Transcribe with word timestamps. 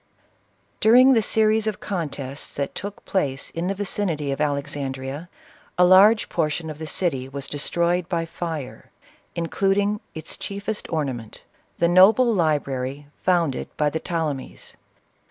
During 0.79 1.13
the 1.13 1.21
series 1.21 1.67
of 1.67 1.79
contests 1.79 2.49
that 2.55 2.73
took 2.73 3.05
place 3.05 3.51
in 3.51 3.67
the 3.67 3.75
vicinity 3.75 4.31
of 4.31 4.39
Alexandrea, 4.41 5.27
a 5.77 5.85
large 5.85 6.27
portion 6.27 6.71
of 6.71 6.79
the 6.79 6.87
city 6.87 7.29
was 7.29 7.47
destroyed 7.47 8.09
by 8.09 8.25
fire, 8.25 8.89
including 9.35 9.99
its 10.15 10.37
chiefest 10.37 10.91
ornament, 10.91 11.43
the 11.77 11.87
noble 11.87 12.33
library 12.33 13.05
founded 13.21 13.69
by 13.77 13.91
the 13.91 13.99
Ptolemies. 13.99 14.75